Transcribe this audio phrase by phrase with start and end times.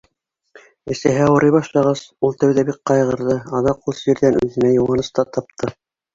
[0.95, 5.73] Әсәһе ауырый башлағас, ул тәүҙә бик ҡайғырҙы, аҙаҡ ул сирҙән үҙенә йыуаныс та тапты.